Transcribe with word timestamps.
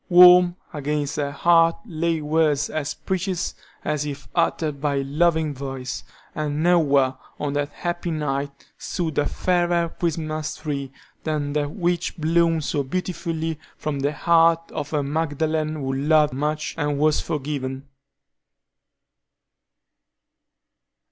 Warm 0.09 0.55
against 0.73 1.17
her 1.17 1.29
heart 1.29 1.75
lay 1.85 2.21
words 2.21 2.71
as 2.71 2.95
precious 2.95 3.53
as 3.85 4.03
if 4.03 4.27
uttered 4.33 4.81
by 4.81 4.95
a 4.95 5.03
loving 5.03 5.53
voice, 5.53 6.03
and 6.33 6.63
nowhere, 6.63 7.17
on 7.39 7.53
that 7.53 7.69
happy 7.69 8.09
night, 8.09 8.49
stood 8.79 9.19
a 9.19 9.27
fairer 9.27 9.89
Christmas 9.89 10.55
tree 10.55 10.91
than 11.23 11.53
that 11.53 11.69
which 11.69 12.17
bloomed 12.17 12.63
so 12.63 12.81
beautifully 12.81 13.59
from 13.77 13.99
the 13.99 14.11
heart 14.13 14.71
of 14.71 14.91
a 14.91 15.03
Magdalen 15.03 15.75
who 15.75 15.93
loved 15.93 16.33
much 16.33 16.73
and 16.79 16.97
was 16.97 17.21
forgiven. 17.21 17.87